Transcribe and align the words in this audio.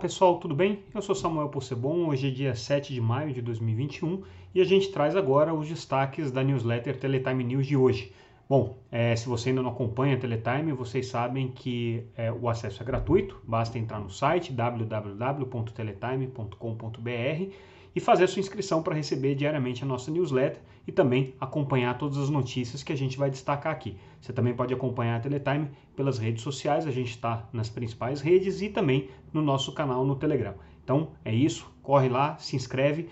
pessoal, 0.00 0.38
tudo 0.38 0.54
bem? 0.54 0.82
Eu 0.94 1.02
sou 1.02 1.14
Samuel 1.14 1.50
Possebon, 1.50 2.06
hoje 2.06 2.28
é 2.28 2.30
dia 2.30 2.54
7 2.54 2.94
de 2.94 3.00
maio 3.02 3.34
de 3.34 3.42
2021 3.42 4.22
e 4.54 4.62
a 4.62 4.64
gente 4.64 4.90
traz 4.90 5.14
agora 5.14 5.52
os 5.52 5.68
destaques 5.68 6.32
da 6.32 6.42
newsletter 6.42 6.98
Teletime 6.98 7.44
News 7.44 7.66
de 7.66 7.76
hoje. 7.76 8.10
Bom, 8.48 8.78
é, 8.90 9.14
se 9.14 9.28
você 9.28 9.50
ainda 9.50 9.60
não 9.60 9.68
acompanha 9.68 10.16
a 10.16 10.18
Teletime, 10.18 10.72
vocês 10.72 11.08
sabem 11.08 11.48
que 11.48 12.02
é, 12.16 12.32
o 12.32 12.48
acesso 12.48 12.82
é 12.82 12.86
gratuito, 12.86 13.38
basta 13.44 13.78
entrar 13.78 14.00
no 14.00 14.08
site 14.08 14.54
www.teletime.com.br 14.54 17.52
e 17.94 18.00
fazer 18.00 18.26
sua 18.28 18.40
inscrição 18.40 18.82
para 18.82 18.94
receber 18.94 19.34
diariamente 19.34 19.82
a 19.82 19.86
nossa 19.86 20.10
newsletter 20.10 20.60
e 20.86 20.92
também 20.92 21.34
acompanhar 21.40 21.98
todas 21.98 22.18
as 22.18 22.30
notícias 22.30 22.82
que 22.82 22.92
a 22.92 22.96
gente 22.96 23.18
vai 23.18 23.30
destacar 23.30 23.72
aqui. 23.72 23.96
Você 24.20 24.32
também 24.32 24.54
pode 24.54 24.72
acompanhar 24.72 25.16
a 25.16 25.20
Teletime 25.20 25.70
pelas 25.96 26.18
redes 26.18 26.42
sociais, 26.42 26.86
a 26.86 26.90
gente 26.90 27.10
está 27.10 27.48
nas 27.52 27.68
principais 27.68 28.20
redes 28.20 28.62
e 28.62 28.68
também 28.68 29.08
no 29.32 29.42
nosso 29.42 29.72
canal 29.72 30.04
no 30.04 30.16
Telegram. 30.16 30.54
Então 30.82 31.12
é 31.24 31.34
isso, 31.34 31.70
corre 31.82 32.08
lá, 32.08 32.36
se 32.38 32.56
inscreve 32.56 33.08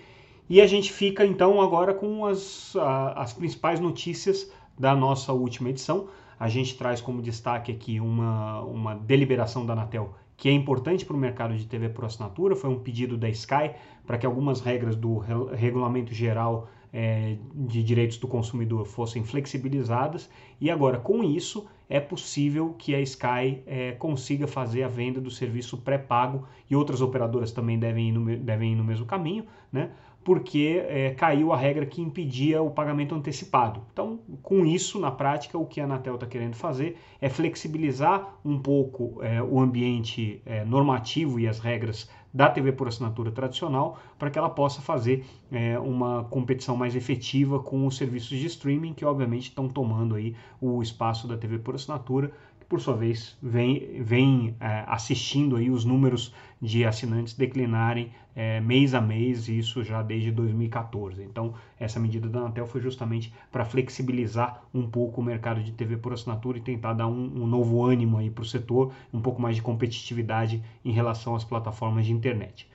e 0.49 0.59
a 0.61 0.67
gente 0.67 0.91
fica 0.91 1.25
então 1.25 1.61
agora 1.61 1.93
com 1.93 2.25
as, 2.25 2.75
as 3.15 3.33
principais 3.33 3.79
notícias 3.79 4.51
da 4.77 4.95
nossa 4.95 5.31
última 5.31 5.69
edição. 5.69 6.07
A 6.39 6.47
gente 6.47 6.75
traz 6.75 7.01
como 7.01 7.21
destaque 7.21 7.71
aqui 7.71 7.99
uma, 7.99 8.61
uma 8.61 8.95
deliberação 8.95 9.65
da 9.65 9.73
Anatel 9.73 10.15
que 10.39 10.47
é 10.47 10.53
importante 10.53 11.05
para 11.05 11.15
o 11.15 11.19
mercado 11.19 11.55
de 11.55 11.65
TV 11.65 11.89
por 11.89 12.05
assinatura. 12.05 12.55
Foi 12.55 12.69
um 12.69 12.79
pedido 12.79 13.17
da 13.17 13.29
Sky 13.29 13.71
para 14.07 14.17
que 14.17 14.25
algumas 14.25 14.61
regras 14.61 14.95
do 14.95 15.17
Regulamento 15.17 16.13
Geral 16.13 16.69
é, 16.93 17.35
de 17.53 17.83
Direitos 17.83 18.17
do 18.17 18.27
Consumidor 18.27 18.85
fossem 18.85 19.21
flexibilizadas. 19.21 20.29
E 20.59 20.71
agora, 20.71 20.97
com 20.97 21.21
isso, 21.21 21.67
é 21.89 21.99
possível 21.99 22.73
que 22.77 22.95
a 22.95 23.01
Sky 23.01 23.61
é, 23.67 23.91
consiga 23.99 24.47
fazer 24.47 24.83
a 24.83 24.87
venda 24.87 25.19
do 25.19 25.29
serviço 25.29 25.77
pré-pago 25.77 26.47
e 26.69 26.75
outras 26.75 27.01
operadoras 27.01 27.51
também 27.51 27.77
devem 27.77 28.07
ir 28.07 28.11
no, 28.13 28.37
devem 28.37 28.71
ir 28.71 28.75
no 28.75 28.83
mesmo 28.83 29.05
caminho, 29.05 29.45
né? 29.69 29.91
Porque 30.23 30.83
é, 30.87 31.11
caiu 31.11 31.51
a 31.51 31.57
regra 31.57 31.85
que 31.85 32.01
impedia 32.01 32.61
o 32.61 32.69
pagamento 32.69 33.15
antecipado. 33.15 33.81
Então, 33.91 34.19
com 34.43 34.65
isso, 34.65 34.99
na 34.99 35.09
prática, 35.09 35.57
o 35.57 35.65
que 35.65 35.79
a 35.79 35.85
Anatel 35.85 36.15
está 36.15 36.27
querendo 36.27 36.55
fazer 36.55 36.97
é 37.21 37.29
flexibilizar 37.29 38.35
um 38.43 38.59
pouco 38.59 39.23
é, 39.23 39.41
o 39.41 39.59
ambiente 39.59 40.41
é, 40.45 40.63
normativo 40.65 41.39
e 41.39 41.47
as 41.47 41.59
regras 41.59 42.09
da 42.33 42.47
TV 42.49 42.71
por 42.71 42.87
assinatura 42.87 43.31
tradicional 43.31 43.97
para 44.17 44.29
que 44.29 44.37
ela 44.37 44.49
possa 44.49 44.81
fazer 44.81 45.25
é, 45.51 45.79
uma 45.79 46.25
competição 46.25 46.77
mais 46.77 46.95
efetiva 46.95 47.59
com 47.59 47.87
os 47.87 47.97
serviços 47.97 48.37
de 48.37 48.45
streaming 48.45 48.93
que 48.93 49.03
obviamente 49.03 49.49
estão 49.49 49.67
tomando 49.67 50.13
aí 50.13 50.35
o 50.61 50.81
espaço 50.81 51.27
da 51.27 51.35
TV 51.35 51.57
por 51.57 51.73
assinatura 51.73 52.31
por 52.69 52.79
sua 52.79 52.95
vez, 52.95 53.35
vem, 53.41 54.03
vem 54.03 54.55
é, 54.59 54.83
assistindo 54.85 55.55
aí 55.55 55.71
os 55.71 55.83
números 55.83 56.31
de 56.61 56.85
assinantes 56.85 57.33
declinarem 57.33 58.11
é, 58.35 58.61
mês 58.61 58.93
a 58.93 59.01
mês, 59.01 59.49
isso 59.49 59.83
já 59.83 60.03
desde 60.03 60.31
2014. 60.31 61.23
Então, 61.23 61.55
essa 61.79 61.99
medida 61.99 62.29
da 62.29 62.41
Anatel 62.41 62.67
foi 62.67 62.79
justamente 62.79 63.33
para 63.51 63.65
flexibilizar 63.65 64.61
um 64.71 64.87
pouco 64.87 65.19
o 65.19 65.23
mercado 65.23 65.63
de 65.63 65.71
TV 65.71 65.97
por 65.97 66.13
assinatura 66.13 66.59
e 66.59 66.61
tentar 66.61 66.93
dar 66.93 67.07
um, 67.07 67.43
um 67.43 67.47
novo 67.47 67.83
ânimo 67.83 68.19
aí 68.19 68.29
para 68.29 68.43
o 68.43 68.45
setor, 68.45 68.93
um 69.11 69.19
pouco 69.19 69.41
mais 69.41 69.55
de 69.55 69.63
competitividade 69.63 70.63
em 70.85 70.91
relação 70.91 71.35
às 71.35 71.43
plataformas 71.43 72.05
de 72.05 72.13
internet. 72.13 72.69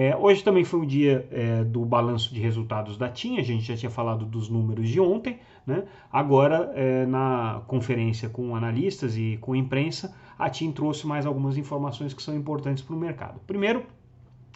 É, 0.00 0.16
hoje 0.16 0.44
também 0.44 0.62
foi 0.62 0.78
o 0.78 0.86
dia 0.86 1.26
é, 1.32 1.64
do 1.64 1.84
balanço 1.84 2.32
de 2.32 2.40
resultados 2.40 2.96
da 2.96 3.08
TIM, 3.08 3.40
a 3.40 3.42
gente 3.42 3.64
já 3.64 3.76
tinha 3.76 3.90
falado 3.90 4.24
dos 4.24 4.48
números 4.48 4.88
de 4.88 5.00
ontem, 5.00 5.40
né? 5.66 5.82
agora 6.12 6.70
é, 6.76 7.04
na 7.04 7.62
conferência 7.66 8.28
com 8.28 8.54
analistas 8.54 9.16
e 9.16 9.36
com 9.40 9.56
imprensa, 9.56 10.14
a 10.38 10.48
TIM 10.48 10.70
trouxe 10.70 11.04
mais 11.04 11.26
algumas 11.26 11.56
informações 11.56 12.14
que 12.14 12.22
são 12.22 12.36
importantes 12.36 12.80
para 12.80 12.94
o 12.94 12.96
mercado. 12.96 13.40
Primeiro, 13.44 13.86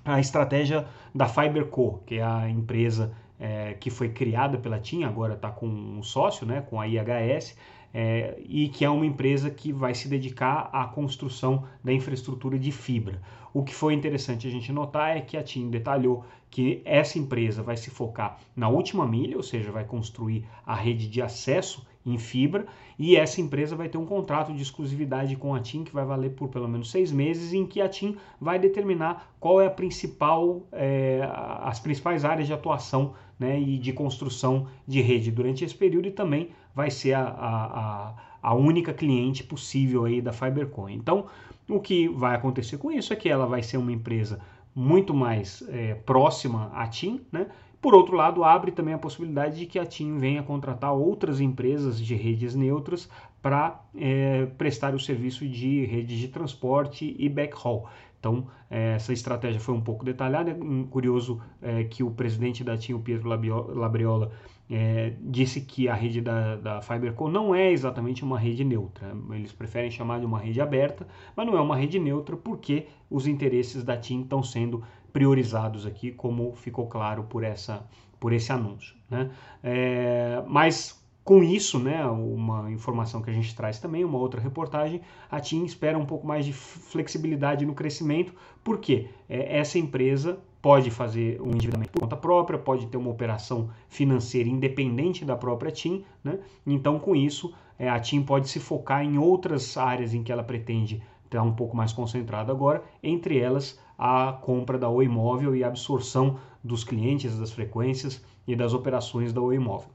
a 0.04 0.20
estratégia 0.20 0.86
da 1.12 1.26
FiberCo, 1.26 2.04
que 2.06 2.18
é 2.18 2.22
a 2.22 2.48
empresa 2.48 3.12
é, 3.40 3.74
que 3.74 3.90
foi 3.90 4.10
criada 4.10 4.58
pela 4.58 4.78
TIM, 4.78 5.02
agora 5.02 5.34
está 5.34 5.50
com 5.50 5.66
um 5.66 6.04
sócio, 6.04 6.46
né, 6.46 6.60
com 6.60 6.80
a 6.80 6.86
IHS, 6.86 7.58
é, 7.92 8.40
e 8.46 8.68
que 8.68 8.84
é 8.84 8.90
uma 8.90 9.06
empresa 9.06 9.50
que 9.50 9.72
vai 9.72 9.94
se 9.94 10.08
dedicar 10.08 10.70
à 10.72 10.84
construção 10.86 11.64
da 11.82 11.92
infraestrutura 11.92 12.58
de 12.58 12.72
fibra. 12.72 13.20
O 13.54 13.62
que 13.62 13.74
foi 13.74 13.92
interessante 13.92 14.46
a 14.46 14.50
gente 14.50 14.72
notar 14.72 15.16
é 15.16 15.20
que 15.20 15.36
a 15.36 15.42
TIM 15.42 15.68
detalhou 15.68 16.24
que 16.50 16.80
essa 16.84 17.18
empresa 17.18 17.62
vai 17.62 17.76
se 17.76 17.90
focar 17.90 18.38
na 18.56 18.68
última 18.68 19.06
milha, 19.06 19.36
ou 19.36 19.42
seja, 19.42 19.70
vai 19.70 19.84
construir 19.84 20.46
a 20.66 20.74
rede 20.74 21.08
de 21.08 21.20
acesso 21.20 21.86
em 22.04 22.18
fibra, 22.18 22.66
e 22.98 23.16
essa 23.16 23.40
empresa 23.40 23.76
vai 23.76 23.88
ter 23.88 23.98
um 23.98 24.06
contrato 24.06 24.52
de 24.52 24.62
exclusividade 24.62 25.36
com 25.36 25.54
a 25.54 25.60
TIM 25.60 25.84
que 25.84 25.92
vai 25.92 26.04
valer 26.04 26.30
por 26.30 26.48
pelo 26.48 26.68
menos 26.68 26.90
seis 26.90 27.12
meses, 27.12 27.52
em 27.52 27.66
que 27.66 27.80
a 27.80 27.88
TIM 27.88 28.16
vai 28.40 28.58
determinar 28.58 29.32
qual 29.38 29.60
é 29.60 29.66
a 29.66 29.70
principal, 29.70 30.62
é, 30.72 31.20
as 31.60 31.78
principais 31.78 32.24
áreas 32.24 32.46
de 32.46 32.52
atuação 32.52 33.14
né, 33.38 33.58
e 33.60 33.78
de 33.78 33.92
construção 33.92 34.66
de 34.86 35.00
rede 35.00 35.30
durante 35.30 35.64
esse 35.64 35.74
período 35.74 36.08
e 36.08 36.10
também 36.10 36.50
vai 36.74 36.90
ser 36.90 37.14
a, 37.14 37.22
a, 37.22 38.14
a 38.42 38.54
única 38.54 38.92
cliente 38.92 39.44
possível 39.44 40.04
aí 40.04 40.20
da 40.20 40.32
Fibercoin. 40.32 40.94
Então, 40.94 41.26
o 41.68 41.80
que 41.80 42.08
vai 42.08 42.34
acontecer 42.34 42.78
com 42.78 42.90
isso 42.90 43.12
é 43.12 43.16
que 43.16 43.28
ela 43.28 43.46
vai 43.46 43.62
ser 43.62 43.76
uma 43.76 43.92
empresa 43.92 44.40
muito 44.74 45.14
mais 45.14 45.62
é, 45.68 45.94
próxima 45.94 46.70
à 46.74 46.86
TIM, 46.86 47.20
né? 47.30 47.46
Por 47.82 47.96
outro 47.96 48.14
lado, 48.14 48.44
abre 48.44 48.70
também 48.70 48.94
a 48.94 48.98
possibilidade 48.98 49.58
de 49.58 49.66
que 49.66 49.76
a 49.76 49.84
TIM 49.84 50.16
venha 50.16 50.40
contratar 50.40 50.94
outras 50.94 51.40
empresas 51.40 52.00
de 52.00 52.14
redes 52.14 52.54
neutras 52.54 53.10
para 53.42 53.82
é, 53.96 54.46
prestar 54.56 54.94
o 54.94 55.00
serviço 55.00 55.48
de 55.48 55.84
redes 55.84 56.16
de 56.16 56.28
transporte 56.28 57.16
e 57.18 57.28
backhaul. 57.28 57.88
Então, 58.20 58.46
é, 58.70 58.94
essa 58.94 59.12
estratégia 59.12 59.58
foi 59.58 59.74
um 59.74 59.80
pouco 59.80 60.04
detalhada. 60.04 60.56
Curioso 60.90 61.42
é, 61.60 61.82
que 61.82 62.04
o 62.04 62.10
presidente 62.12 62.62
da 62.62 62.78
TIM, 62.78 62.94
o 62.94 63.00
Pietro 63.00 63.28
Labriola, 63.28 64.30
é, 64.70 65.14
disse 65.20 65.60
que 65.60 65.88
a 65.88 65.94
rede 65.94 66.20
da, 66.20 66.54
da 66.54 66.80
FiberCo 66.80 67.28
não 67.28 67.52
é 67.52 67.72
exatamente 67.72 68.22
uma 68.22 68.38
rede 68.38 68.62
neutra. 68.62 69.12
Eles 69.32 69.50
preferem 69.50 69.90
chamar 69.90 70.20
de 70.20 70.24
uma 70.24 70.38
rede 70.38 70.60
aberta, 70.60 71.04
mas 71.36 71.44
não 71.44 71.56
é 71.56 71.60
uma 71.60 71.76
rede 71.76 71.98
neutra 71.98 72.36
porque 72.36 72.86
os 73.10 73.26
interesses 73.26 73.82
da 73.82 73.96
TIM 73.96 74.22
estão 74.22 74.40
sendo 74.40 74.84
priorizados 75.12 75.86
aqui, 75.86 76.10
como 76.10 76.54
ficou 76.54 76.86
claro 76.86 77.24
por, 77.24 77.44
essa, 77.44 77.84
por 78.18 78.32
esse 78.32 78.50
anúncio. 78.52 78.94
Né? 79.10 79.30
É, 79.62 80.42
mas 80.46 81.02
com 81.24 81.42
isso, 81.42 81.78
né, 81.78 82.04
uma 82.04 82.70
informação 82.72 83.22
que 83.22 83.30
a 83.30 83.32
gente 83.32 83.54
traz 83.54 83.78
também, 83.78 84.04
uma 84.04 84.18
outra 84.18 84.40
reportagem, 84.40 85.00
a 85.30 85.38
TIM 85.38 85.64
espera 85.64 85.96
um 85.96 86.04
pouco 86.04 86.26
mais 86.26 86.44
de 86.44 86.52
flexibilidade 86.52 87.64
no 87.64 87.74
crescimento, 87.74 88.34
porque 88.64 89.08
é, 89.28 89.58
essa 89.58 89.78
empresa 89.78 90.40
pode 90.60 90.90
fazer 90.90 91.40
um 91.40 91.50
endividamento 91.50 91.92
por 91.92 92.00
conta 92.00 92.16
própria, 92.16 92.58
pode 92.58 92.86
ter 92.86 92.96
uma 92.96 93.10
operação 93.10 93.70
financeira 93.88 94.48
independente 94.48 95.24
da 95.24 95.36
própria 95.36 95.70
TIM, 95.70 96.04
né? 96.24 96.38
então 96.66 96.98
com 96.98 97.14
isso 97.14 97.54
é, 97.78 97.88
a 97.88 97.98
TIM 97.98 98.22
pode 98.22 98.48
se 98.48 98.60
focar 98.60 99.04
em 99.04 99.18
outras 99.18 99.76
áreas 99.76 100.14
em 100.14 100.22
que 100.22 100.30
ela 100.30 100.44
pretende 100.44 101.02
estar 101.36 101.42
um 101.42 101.54
pouco 101.54 101.76
mais 101.76 101.92
concentrada 101.92 102.52
agora, 102.52 102.82
entre 103.02 103.38
elas 103.38 103.78
a 103.98 104.32
compra 104.32 104.78
da 104.78 104.88
Oi 104.88 105.08
Móvel 105.08 105.54
e 105.54 105.64
a 105.64 105.68
absorção 105.68 106.38
dos 106.62 106.84
clientes, 106.84 107.38
das 107.38 107.52
frequências 107.52 108.24
e 108.46 108.54
das 108.54 108.74
operações 108.74 109.32
da 109.32 109.40
Oi 109.40 109.58
Móvel. 109.58 109.90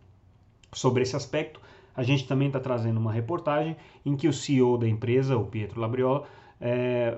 Sobre 0.73 1.03
esse 1.03 1.15
aspecto, 1.15 1.59
a 1.95 2.03
gente 2.03 2.27
também 2.27 2.47
está 2.47 2.59
trazendo 2.59 2.99
uma 2.99 3.11
reportagem 3.11 3.75
em 4.05 4.15
que 4.15 4.27
o 4.27 4.33
CEO 4.33 4.77
da 4.77 4.87
empresa, 4.87 5.37
o 5.37 5.45
Pietro 5.45 5.81
Labriola, 5.81 6.25
é, 6.59 7.17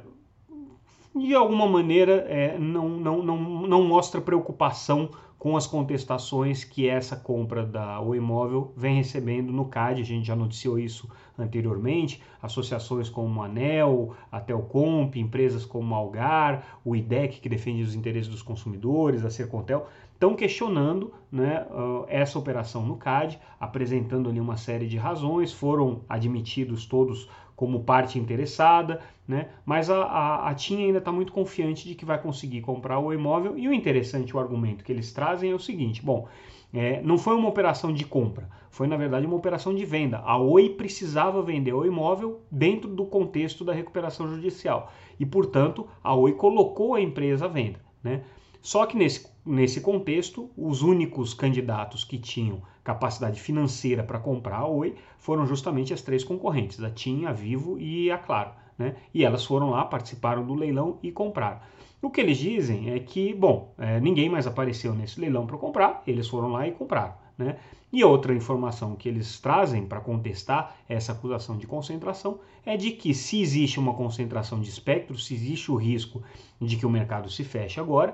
de 1.15 1.33
alguma 1.33 1.67
maneira 1.67 2.25
é, 2.27 2.57
não, 2.57 2.89
não, 2.89 3.23
não, 3.23 3.37
não 3.67 3.83
mostra 3.83 4.21
preocupação 4.21 5.09
com 5.39 5.55
as 5.55 5.65
contestações 5.65 6.65
que 6.65 6.87
essa 6.87 7.15
compra 7.15 7.65
da 7.65 8.01
O 8.01 8.13
Imóvel 8.13 8.73
vem 8.75 8.97
recebendo 8.97 9.53
no 9.53 9.65
CAD, 9.65 10.01
a 10.01 10.05
gente 10.05 10.27
já 10.27 10.35
noticiou 10.35 10.77
isso 10.77 11.09
anteriormente, 11.37 12.21
associações 12.41 13.09
como 13.09 13.41
a 13.41 13.45
ANEL, 13.45 14.13
a 14.29 14.41
Telcomp, 14.41 15.15
empresas 15.15 15.65
como 15.65 15.95
a 15.95 15.97
Algar, 15.97 16.79
o 16.83 16.93
IDEC, 16.93 17.39
que 17.39 17.47
defende 17.47 17.81
os 17.81 17.95
interesses 17.95 18.29
dos 18.29 18.41
consumidores, 18.41 19.23
a 19.23 19.29
Sercontel, 19.29 19.87
estão 20.19 20.35
questionando 20.35 21.13
né, 21.31 21.65
essa 22.09 22.37
operação 22.37 22.85
no 22.85 22.97
CAD, 22.97 23.39
apresentando 23.57 24.27
ali 24.27 24.41
uma 24.41 24.57
série 24.57 24.85
de 24.85 24.97
razões, 24.97 25.53
foram 25.53 26.01
admitidos 26.09 26.85
todos 26.85 27.29
como 27.55 27.85
parte 27.85 28.19
interessada, 28.19 28.99
né? 29.25 29.47
mas 29.65 29.89
a, 29.89 30.03
a, 30.03 30.49
a 30.49 30.53
TIM 30.53 30.87
ainda 30.87 30.97
está 30.97 31.09
muito 31.09 31.31
confiante 31.31 31.87
de 31.87 31.95
que 31.95 32.03
vai 32.03 32.21
conseguir 32.21 32.59
comprar 32.59 32.99
o 32.99 33.13
imóvel. 33.13 33.57
E 33.57 33.69
o 33.69 33.73
interessante, 33.73 34.35
o 34.35 34.39
argumento 34.39 34.83
que 34.83 34.91
eles 34.91 35.13
trazem 35.13 35.51
é 35.51 35.55
o 35.55 35.59
seguinte: 35.59 36.03
bom, 36.03 36.27
é, 36.73 37.01
não 37.01 37.17
foi 37.17 37.35
uma 37.35 37.47
operação 37.47 37.93
de 37.93 38.03
compra, 38.05 38.49
foi 38.69 38.87
na 38.87 38.97
verdade 38.97 39.25
uma 39.25 39.37
operação 39.37 39.73
de 39.73 39.85
venda. 39.85 40.19
A 40.19 40.37
Oi 40.37 40.69
precisava 40.69 41.41
vender 41.41 41.73
o 41.73 41.85
imóvel 41.85 42.41
dentro 42.51 42.89
do 42.89 43.05
contexto 43.05 43.63
da 43.63 43.71
recuperação 43.71 44.27
judicial 44.27 44.91
e, 45.17 45.25
portanto, 45.25 45.87
a 46.03 46.13
Oi 46.13 46.33
colocou 46.33 46.93
a 46.93 47.01
empresa 47.01 47.45
à 47.45 47.47
venda. 47.47 47.79
Né? 48.03 48.21
Só 48.61 48.85
que 48.85 48.97
nesse, 48.97 49.27
nesse 49.45 49.81
contexto, 49.81 50.49
os 50.57 50.81
únicos 50.81 51.33
candidatos 51.33 52.03
que 52.03 52.17
tinham 52.17 52.61
capacidade 52.83 53.39
financeira 53.39 54.03
para 54.03 54.19
comprar 54.19 54.57
a 54.57 54.67
Oi 54.67 54.95
foram 55.17 55.45
justamente 55.45 55.93
as 55.93 56.01
três 56.01 56.23
concorrentes, 56.23 56.81
a 56.83 56.89
TIM, 56.89 57.25
a 57.25 57.31
Vivo 57.31 57.79
e 57.79 58.11
a 58.11 58.17
Claro. 58.17 58.51
Né? 58.77 58.95
E 59.13 59.23
elas 59.23 59.45
foram 59.45 59.71
lá, 59.71 59.85
participaram 59.85 60.45
do 60.45 60.53
leilão 60.53 60.97
e 61.03 61.11
compraram. 61.11 61.59
O 62.01 62.09
que 62.09 62.21
eles 62.21 62.37
dizem 62.37 62.91
é 62.91 62.99
que, 62.99 63.33
bom, 63.33 63.73
é, 63.77 63.99
ninguém 63.99 64.29
mais 64.29 64.47
apareceu 64.47 64.93
nesse 64.93 65.19
leilão 65.19 65.45
para 65.45 65.57
comprar, 65.57 66.01
eles 66.07 66.27
foram 66.29 66.47
lá 66.49 66.65
e 66.65 66.71
compraram. 66.71 67.13
Né? 67.37 67.57
E 67.91 68.03
outra 68.03 68.33
informação 68.33 68.95
que 68.95 69.09
eles 69.09 69.39
trazem 69.39 69.85
para 69.85 69.99
contestar 69.99 70.75
essa 70.87 71.11
acusação 71.11 71.57
de 71.57 71.67
concentração 71.67 72.39
é 72.65 72.77
de 72.77 72.91
que 72.91 73.13
se 73.13 73.41
existe 73.41 73.79
uma 73.79 73.93
concentração 73.93 74.61
de 74.61 74.69
espectro, 74.69 75.17
se 75.17 75.33
existe 75.33 75.71
o 75.71 75.75
risco 75.75 76.21
de 76.61 76.77
que 76.77 76.85
o 76.85 76.89
mercado 76.89 77.29
se 77.29 77.43
feche 77.43 77.79
agora, 77.79 78.13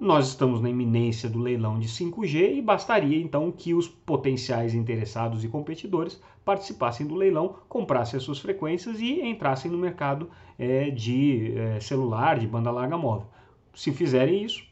nós 0.00 0.28
estamos 0.28 0.60
na 0.60 0.68
iminência 0.68 1.28
do 1.28 1.38
leilão 1.38 1.78
de 1.78 1.88
5G 1.88 2.56
e 2.56 2.62
bastaria 2.62 3.18
então 3.18 3.50
que 3.50 3.74
os 3.74 3.88
potenciais 3.88 4.74
interessados 4.74 5.44
e 5.44 5.48
competidores 5.48 6.20
participassem 6.44 7.06
do 7.06 7.14
leilão, 7.14 7.56
comprassem 7.68 8.16
as 8.16 8.22
suas 8.22 8.38
frequências 8.38 9.00
e 9.00 9.20
entrassem 9.22 9.70
no 9.70 9.78
mercado 9.78 10.30
é, 10.58 10.90
de 10.90 11.56
é, 11.56 11.80
celular, 11.80 12.38
de 12.38 12.46
banda 12.46 12.70
larga 12.70 12.98
móvel. 12.98 13.28
Se 13.74 13.92
fizerem 13.92 14.44
isso, 14.44 14.64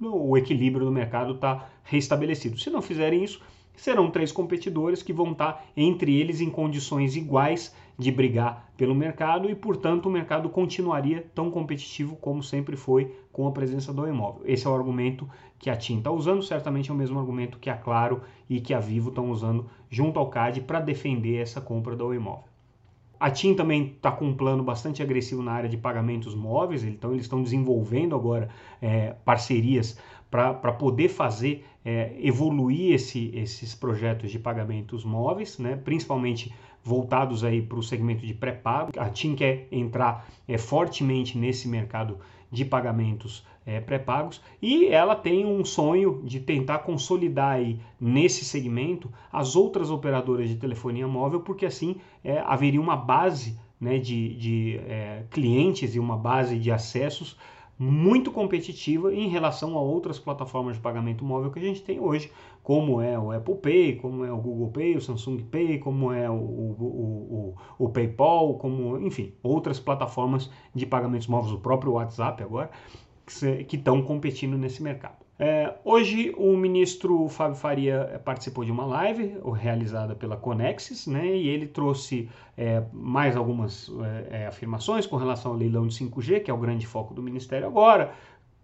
o 0.00 0.36
equilíbrio 0.36 0.86
do 0.86 0.92
mercado 0.92 1.34
está 1.34 1.68
restabelecido. 1.82 2.58
Se 2.58 2.70
não 2.70 2.82
fizerem 2.82 3.24
isso, 3.24 3.40
serão 3.76 4.10
três 4.10 4.32
competidores 4.32 5.02
que 5.02 5.12
vão 5.12 5.32
estar 5.32 5.66
entre 5.76 6.18
eles 6.18 6.40
em 6.40 6.50
condições 6.50 7.16
iguais 7.16 7.74
de 7.98 8.10
brigar 8.10 8.70
pelo 8.76 8.94
mercado 8.94 9.48
e, 9.48 9.54
portanto, 9.54 10.06
o 10.06 10.10
mercado 10.10 10.48
continuaria 10.50 11.24
tão 11.34 11.50
competitivo 11.50 12.16
como 12.16 12.42
sempre 12.42 12.76
foi 12.76 13.14
com 13.32 13.46
a 13.46 13.52
presença 13.52 13.92
do 13.92 14.06
imóvel. 14.06 14.42
Esse 14.44 14.66
é 14.66 14.70
o 14.70 14.74
argumento 14.74 15.28
que 15.58 15.70
a 15.70 15.76
TIM 15.76 15.98
está 15.98 16.10
usando, 16.10 16.42
certamente 16.42 16.90
é 16.90 16.94
o 16.94 16.96
mesmo 16.96 17.18
argumento 17.18 17.58
que 17.58 17.70
a 17.70 17.76
Claro 17.76 18.20
e 18.48 18.60
que 18.60 18.74
a 18.74 18.80
Vivo 18.80 19.08
estão 19.08 19.30
usando 19.30 19.66
junto 19.88 20.18
ao 20.18 20.28
CAD 20.28 20.60
para 20.62 20.80
defender 20.80 21.36
essa 21.36 21.60
compra 21.60 21.96
do 21.96 22.12
imóvel. 22.12 22.44
A 23.18 23.30
TIM 23.30 23.54
também 23.54 23.94
está 23.96 24.12
com 24.12 24.26
um 24.26 24.34
plano 24.34 24.62
bastante 24.62 25.02
agressivo 25.02 25.42
na 25.42 25.52
área 25.52 25.70
de 25.70 25.78
pagamentos 25.78 26.34
móveis, 26.34 26.84
então 26.84 27.12
eles 27.12 27.24
estão 27.24 27.42
desenvolvendo 27.42 28.14
agora 28.14 28.50
é, 28.80 29.14
parcerias 29.24 29.98
para 30.30 30.72
poder 30.72 31.08
fazer 31.08 31.64
é, 31.82 32.14
evoluir 32.20 32.92
esse, 32.92 33.30
esses 33.34 33.74
projetos 33.74 34.30
de 34.30 34.38
pagamentos 34.38 35.02
móveis, 35.02 35.58
né, 35.58 35.76
principalmente 35.76 36.52
voltados 36.86 37.42
aí 37.42 37.60
para 37.60 37.78
o 37.78 37.82
segmento 37.82 38.24
de 38.24 38.32
pré-pago. 38.32 38.92
A 38.96 39.10
TIM 39.10 39.34
quer 39.34 39.66
entrar 39.72 40.24
é, 40.46 40.56
fortemente 40.56 41.36
nesse 41.36 41.66
mercado 41.66 42.18
de 42.50 42.64
pagamentos 42.64 43.44
é, 43.66 43.80
pré-pagos 43.80 44.40
e 44.62 44.86
ela 44.86 45.16
tem 45.16 45.44
um 45.44 45.64
sonho 45.64 46.22
de 46.24 46.38
tentar 46.38 46.78
consolidar 46.78 47.56
aí 47.56 47.80
nesse 48.00 48.44
segmento 48.44 49.12
as 49.32 49.56
outras 49.56 49.90
operadoras 49.90 50.48
de 50.48 50.54
telefonia 50.54 51.08
móvel, 51.08 51.40
porque 51.40 51.66
assim 51.66 51.96
é, 52.22 52.38
haveria 52.38 52.80
uma 52.80 52.96
base 52.96 53.58
né, 53.80 53.98
de, 53.98 54.34
de 54.36 54.80
é, 54.86 55.24
clientes 55.28 55.96
e 55.96 55.98
uma 55.98 56.16
base 56.16 56.56
de 56.56 56.70
acessos 56.70 57.36
muito 57.78 58.32
competitiva 58.32 59.12
em 59.12 59.28
relação 59.28 59.76
a 59.76 59.80
outras 59.80 60.18
plataformas 60.18 60.76
de 60.76 60.82
pagamento 60.82 61.24
móvel 61.24 61.50
que 61.50 61.58
a 61.58 61.62
gente 61.62 61.82
tem 61.82 62.00
hoje, 62.00 62.32
como 62.62 63.00
é 63.00 63.18
o 63.18 63.30
Apple 63.30 63.56
Pay, 63.56 63.96
como 63.96 64.24
é 64.24 64.32
o 64.32 64.38
Google 64.38 64.70
Pay, 64.70 64.96
o 64.96 65.00
Samsung 65.00 65.42
Pay, 65.44 65.78
como 65.78 66.10
é 66.12 66.28
o, 66.30 66.34
o, 66.34 67.54
o, 67.78 67.84
o 67.84 67.88
PayPal, 67.90 68.54
como, 68.54 68.98
enfim, 68.98 69.34
outras 69.42 69.78
plataformas 69.78 70.50
de 70.74 70.86
pagamentos 70.86 71.26
móveis, 71.26 71.52
o 71.52 71.58
próprio 71.58 71.92
WhatsApp 71.92 72.42
agora, 72.42 72.70
que 73.68 73.76
estão 73.76 74.02
competindo 74.02 74.56
nesse 74.56 74.82
mercado. 74.82 75.25
É, 75.38 75.74
hoje 75.84 76.32
o 76.38 76.56
ministro 76.56 77.28
Fábio 77.28 77.56
Faria 77.56 78.20
participou 78.24 78.64
de 78.64 78.72
uma 78.72 78.86
live 78.86 79.36
realizada 79.54 80.14
pela 80.14 80.34
Conexis, 80.34 81.06
né, 81.06 81.26
e 81.36 81.46
ele 81.48 81.66
trouxe 81.66 82.30
é, 82.56 82.82
mais 82.90 83.36
algumas 83.36 83.92
é, 84.30 84.44
é 84.44 84.46
afirmações 84.46 85.06
com 85.06 85.16
relação 85.16 85.52
ao 85.52 85.58
leilão 85.58 85.86
de 85.86 85.94
5G, 85.94 86.42
que 86.42 86.50
é 86.50 86.54
o 86.54 86.56
grande 86.56 86.86
foco 86.86 87.12
do 87.12 87.22
ministério 87.22 87.66
agora. 87.66 88.14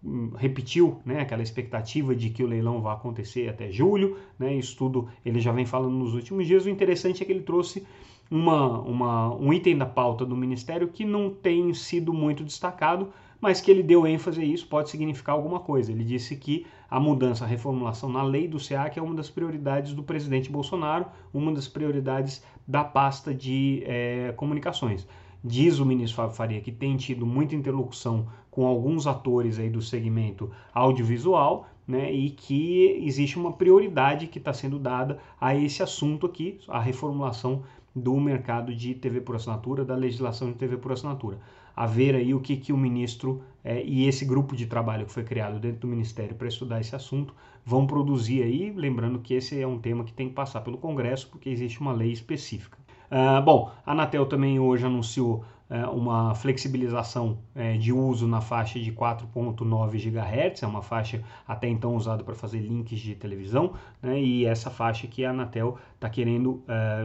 Hum, 0.03 0.31
repetiu 0.35 0.99
né, 1.05 1.21
aquela 1.21 1.43
expectativa 1.43 2.15
de 2.15 2.31
que 2.31 2.43
o 2.43 2.47
leilão 2.47 2.81
vai 2.81 2.93
acontecer 2.93 3.47
até 3.47 3.71
julho, 3.71 4.17
né, 4.39 4.55
isso 4.55 4.75
tudo 4.75 5.07
ele 5.23 5.39
já 5.39 5.51
vem 5.51 5.67
falando 5.67 5.93
nos 5.93 6.15
últimos 6.15 6.47
dias. 6.47 6.65
O 6.65 6.69
interessante 6.69 7.21
é 7.21 7.25
que 7.25 7.31
ele 7.31 7.43
trouxe 7.43 7.85
uma, 8.31 8.79
uma, 8.79 9.35
um 9.35 9.53
item 9.53 9.77
da 9.77 9.85
pauta 9.85 10.25
do 10.25 10.35
ministério 10.35 10.87
que 10.87 11.05
não 11.05 11.29
tem 11.29 11.71
sido 11.75 12.11
muito 12.11 12.43
destacado, 12.43 13.13
mas 13.43 13.59
que 13.59 13.69
ele 13.69 13.83
deu 13.83 14.07
ênfase 14.07 14.39
a 14.39 14.45
isso 14.45 14.65
pode 14.67 14.89
significar 14.89 15.35
alguma 15.35 15.59
coisa. 15.59 15.91
Ele 15.91 16.05
disse 16.05 16.33
que 16.37 16.65
a 16.89 16.97
mudança, 16.97 17.43
a 17.43 17.47
reformulação 17.47 18.09
na 18.09 18.23
lei 18.23 18.47
do 18.47 18.57
SEAC 18.57 18.97
é 18.97 19.01
uma 19.01 19.13
das 19.13 19.29
prioridades 19.29 19.93
do 19.93 20.01
presidente 20.01 20.49
Bolsonaro, 20.49 21.07
uma 21.33 21.51
das 21.51 21.67
prioridades 21.67 22.41
da 22.65 22.85
pasta 22.85 23.33
de 23.33 23.83
é, 23.85 24.31
comunicações. 24.37 25.05
Diz 25.43 25.79
o 25.79 25.85
ministro 25.85 26.15
Fábio 26.15 26.37
Faria 26.37 26.61
que 26.61 26.71
tem 26.71 26.95
tido 26.95 27.25
muita 27.25 27.53
interlocução 27.53 28.29
com 28.49 28.65
alguns 28.65 29.07
atores 29.07 29.59
aí 29.59 29.69
do 29.69 29.81
segmento 29.81 30.49
audiovisual, 30.73 31.67
né, 31.85 32.13
e 32.13 32.29
que 32.29 33.03
existe 33.05 33.37
uma 33.37 33.51
prioridade 33.51 34.27
que 34.27 34.37
está 34.37 34.53
sendo 34.53 34.79
dada 34.79 35.19
a 35.41 35.53
esse 35.53 35.83
assunto 35.83 36.25
aqui, 36.25 36.61
a 36.69 36.79
reformulação 36.79 37.63
do 37.93 38.17
mercado 38.21 38.73
de 38.73 38.95
TV 38.95 39.19
por 39.19 39.35
assinatura, 39.35 39.83
da 39.83 39.95
legislação 39.95 40.49
de 40.49 40.57
TV 40.57 40.77
por 40.77 40.93
assinatura 40.93 41.39
a 41.75 41.85
ver 41.85 42.15
aí 42.15 42.33
o 42.33 42.39
que, 42.39 42.57
que 42.57 42.71
o 42.71 42.77
ministro 42.77 43.43
é, 43.63 43.81
e 43.83 44.07
esse 44.07 44.25
grupo 44.25 44.55
de 44.55 44.65
trabalho 44.65 45.05
que 45.05 45.11
foi 45.11 45.23
criado 45.23 45.59
dentro 45.59 45.81
do 45.81 45.87
ministério 45.87 46.35
para 46.35 46.47
estudar 46.47 46.81
esse 46.81 46.95
assunto 46.95 47.33
vão 47.65 47.87
produzir 47.87 48.43
aí, 48.43 48.71
lembrando 48.75 49.19
que 49.19 49.33
esse 49.33 49.59
é 49.59 49.65
um 49.65 49.79
tema 49.79 50.03
que 50.03 50.11
tem 50.11 50.27
que 50.27 50.35
passar 50.35 50.61
pelo 50.61 50.77
Congresso, 50.77 51.29
porque 51.29 51.49
existe 51.49 51.79
uma 51.79 51.93
lei 51.93 52.11
específica. 52.11 52.77
Uh, 53.09 53.41
bom, 53.41 53.71
a 53.85 53.91
Anatel 53.91 54.25
também 54.25 54.59
hoje 54.59 54.85
anunciou 54.85 55.45
uh, 55.69 55.89
uma 55.95 56.33
flexibilização 56.35 57.37
uh, 57.55 57.77
de 57.77 57.93
uso 57.93 58.27
na 58.27 58.41
faixa 58.41 58.79
de 58.79 58.91
4.9 58.91 59.91
GHz, 59.91 60.63
é 60.63 60.67
uma 60.67 60.81
faixa 60.81 61.23
até 61.47 61.69
então 61.69 61.95
usada 61.95 62.23
para 62.23 62.33
fazer 62.33 62.59
links 62.59 62.99
de 62.99 63.15
televisão, 63.15 63.73
né, 64.01 64.19
e 64.19 64.45
essa 64.45 64.69
faixa 64.69 65.07
que 65.07 65.23
a 65.23 65.29
Anatel 65.29 65.77
está 65.93 66.09
querendo 66.09 66.63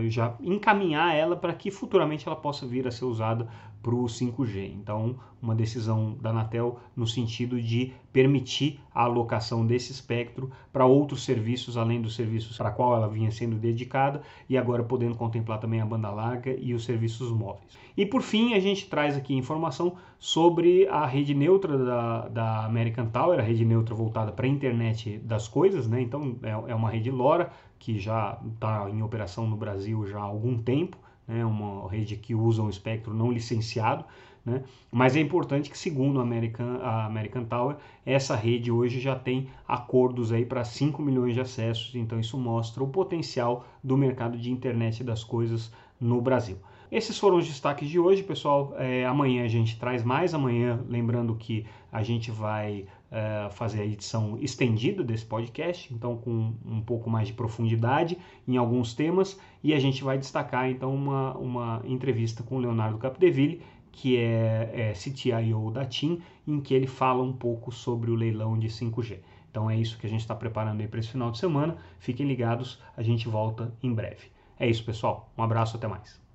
já 0.08 0.34
encaminhar 0.40 1.14
ela 1.14 1.36
para 1.36 1.52
que 1.52 1.70
futuramente 1.70 2.26
ela 2.26 2.36
possa 2.36 2.66
vir 2.66 2.86
a 2.88 2.90
ser 2.90 3.04
usada 3.04 3.46
para 3.82 3.94
o 3.94 4.04
5G. 4.04 4.72
Então, 4.74 5.16
uma 5.40 5.54
decisão 5.54 6.16
da 6.20 6.30
Anatel 6.30 6.78
no 6.96 7.06
sentido 7.06 7.60
de 7.60 7.92
permitir 8.12 8.80
a 8.92 9.04
alocação 9.04 9.64
desse 9.64 9.92
espectro 9.92 10.50
para 10.72 10.84
outros 10.84 11.24
serviços, 11.24 11.76
além 11.76 12.02
dos 12.02 12.16
serviços 12.16 12.56
para 12.56 12.70
qual 12.70 12.96
ela 12.96 13.08
vinha 13.08 13.30
sendo 13.30 13.56
dedicada, 13.56 14.22
e 14.48 14.58
agora 14.58 14.82
podendo 14.82 15.14
contemplar 15.14 15.60
também 15.60 15.80
a 15.80 15.86
banda 15.86 16.10
larga 16.10 16.54
e 16.58 16.74
os 16.74 16.84
serviços 16.84 17.30
móveis. 17.30 17.78
E 17.96 18.04
por 18.04 18.22
fim, 18.22 18.54
a 18.54 18.60
gente 18.60 18.88
traz 18.88 19.16
aqui 19.16 19.34
informação 19.34 19.96
sobre 20.18 20.86
a 20.88 21.06
rede 21.06 21.34
neutra 21.34 21.78
da, 21.78 22.28
da 22.28 22.64
American 22.64 23.06
Tower, 23.06 23.38
a 23.38 23.42
rede 23.42 23.64
neutra 23.64 23.94
voltada 23.94 24.32
para 24.32 24.46
a 24.46 24.48
internet 24.48 25.18
das 25.18 25.48
coisas, 25.48 25.88
né? 25.88 26.00
Então, 26.00 26.36
é, 26.42 26.50
é 26.50 26.74
uma 26.74 26.90
rede 26.90 27.10
LoRa 27.10 27.50
que 27.78 27.98
já 27.98 28.38
está 28.52 28.90
em 28.90 29.02
operação 29.02 29.46
no 29.46 29.56
Brasil 29.56 30.04
já 30.06 30.18
há 30.18 30.22
algum 30.22 30.58
tempo 30.58 30.96
né, 31.28 31.44
uma 31.44 31.88
rede 31.88 32.16
que 32.16 32.34
usa 32.34 32.62
um 32.62 32.70
espectro 32.70 33.14
não 33.14 33.30
licenciado, 33.30 34.04
né, 34.44 34.62
mas 34.90 35.14
é 35.14 35.20
importante 35.20 35.70
que, 35.70 35.76
segundo 35.76 36.18
a 36.18 36.22
American, 36.22 36.80
a 36.82 37.04
American 37.04 37.44
Tower, 37.44 37.76
essa 38.04 38.34
rede 38.34 38.72
hoje 38.72 38.98
já 38.98 39.14
tem 39.14 39.48
acordos 39.66 40.32
aí 40.32 40.46
para 40.46 40.64
5 40.64 41.02
milhões 41.02 41.34
de 41.34 41.40
acessos, 41.40 41.94
então 41.94 42.18
isso 42.18 42.38
mostra 42.38 42.82
o 42.82 42.88
potencial 42.88 43.66
do 43.84 43.96
mercado 43.96 44.38
de 44.38 44.50
internet 44.50 45.04
das 45.04 45.22
coisas 45.22 45.70
no 46.00 46.20
Brasil. 46.22 46.56
Esses 46.90 47.18
foram 47.18 47.36
os 47.36 47.46
destaques 47.46 47.88
de 47.88 47.98
hoje, 47.98 48.22
pessoal. 48.22 48.74
É, 48.78 49.04
amanhã 49.04 49.44
a 49.44 49.48
gente 49.48 49.78
traz 49.78 50.02
mais. 50.02 50.32
Amanhã, 50.32 50.82
lembrando 50.88 51.34
que 51.34 51.66
a 51.92 52.02
gente 52.02 52.30
vai 52.30 52.86
é, 53.10 53.48
fazer 53.50 53.82
a 53.82 53.84
edição 53.84 54.38
estendida 54.40 55.04
desse 55.04 55.26
podcast, 55.26 55.92
então 55.92 56.16
com 56.16 56.54
um 56.64 56.80
pouco 56.80 57.10
mais 57.10 57.28
de 57.28 57.34
profundidade 57.34 58.16
em 58.46 58.56
alguns 58.56 58.94
temas. 58.94 59.38
E 59.62 59.74
a 59.74 59.78
gente 59.78 60.02
vai 60.02 60.16
destacar 60.16 60.70
então 60.70 60.94
uma, 60.94 61.36
uma 61.36 61.82
entrevista 61.84 62.42
com 62.42 62.56
o 62.56 62.58
Leonardo 62.58 62.96
Capdeville, 62.96 63.60
que 63.92 64.16
é, 64.16 64.70
é 64.72 64.92
CTIO 64.92 65.70
da 65.70 65.84
TIM, 65.84 66.22
em 66.46 66.58
que 66.58 66.72
ele 66.72 66.86
fala 66.86 67.22
um 67.22 67.34
pouco 67.34 67.70
sobre 67.70 68.10
o 68.10 68.14
leilão 68.14 68.58
de 68.58 68.68
5G. 68.68 69.18
Então 69.50 69.68
é 69.68 69.76
isso 69.76 69.98
que 69.98 70.06
a 70.06 70.10
gente 70.10 70.20
está 70.20 70.34
preparando 70.34 70.80
aí 70.80 70.88
para 70.88 71.00
esse 71.00 71.10
final 71.10 71.30
de 71.30 71.38
semana. 71.38 71.76
Fiquem 71.98 72.26
ligados, 72.26 72.82
a 72.96 73.02
gente 73.02 73.28
volta 73.28 73.74
em 73.82 73.92
breve. 73.92 74.28
É 74.58 74.66
isso, 74.66 74.84
pessoal. 74.84 75.30
Um 75.36 75.42
abraço, 75.42 75.76
até 75.76 75.86
mais. 75.86 76.27